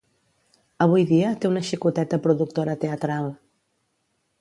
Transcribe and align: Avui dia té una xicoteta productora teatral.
Avui 0.85 1.03
dia 1.11 1.35
té 1.45 1.51
una 1.51 1.63
xicoteta 1.69 2.21
productora 2.27 2.79
teatral. 2.87 3.33